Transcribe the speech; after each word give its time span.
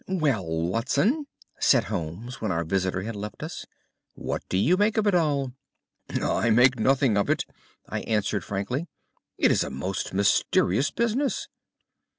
"Well, 0.07 0.47
Watson," 0.47 1.27
said 1.59 1.83
Holmes 1.83 2.41
when 2.41 2.51
our 2.51 2.63
visitor 2.63 3.03
had 3.03 3.15
left 3.15 3.43
us, 3.43 3.67
"what 4.15 4.41
do 4.49 4.57
you 4.57 4.75
make 4.75 4.97
of 4.97 5.05
it 5.05 5.13
all?" 5.13 5.53
"I 6.09 6.49
make 6.49 6.79
nothing 6.79 7.17
of 7.17 7.29
it," 7.29 7.45
I 7.87 7.99
answered 7.99 8.43
frankly. 8.43 8.87
"It 9.37 9.51
is 9.51 9.63
a 9.63 9.69
most 9.69 10.11
mysterious 10.11 10.89
business." 10.89 11.47